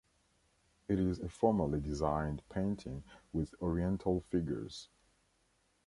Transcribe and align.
It 0.87 0.99
is 0.99 1.19
a 1.19 1.29
formally 1.29 1.79
designed 1.79 2.41
painting 2.49 3.03
with 3.33 3.53
Oriental 3.61 4.19
figures. 4.21 4.89